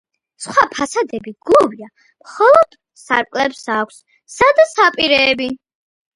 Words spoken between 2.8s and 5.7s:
სარკმლებს აქვს სადა საპირეები.